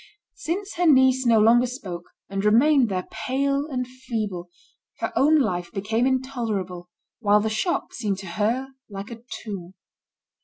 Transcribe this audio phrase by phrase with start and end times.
[0.37, 4.49] Since her niece no longer spoke, and remained there pale and feeble,
[4.97, 6.89] her own life became intolerable,
[7.19, 9.75] while the shop seemed to her like a tomb.